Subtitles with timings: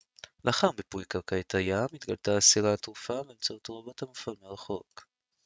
[0.45, 5.01] לאחר מיפוי קרקעית הים התגלתה הספינה הטרופה באמצעות רובוט מופעל מרחוק